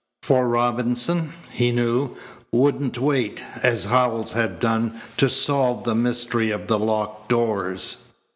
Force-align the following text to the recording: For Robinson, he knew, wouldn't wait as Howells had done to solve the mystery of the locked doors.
For 0.23 0.47
Robinson, 0.47 1.31
he 1.51 1.71
knew, 1.71 2.15
wouldn't 2.51 2.97
wait 2.97 3.43
as 3.61 3.85
Howells 3.85 4.33
had 4.33 4.57
done 4.57 4.99
to 5.17 5.29
solve 5.29 5.83
the 5.83 5.93
mystery 5.93 6.49
of 6.49 6.65
the 6.65 6.79
locked 6.79 7.29
doors. 7.29 7.97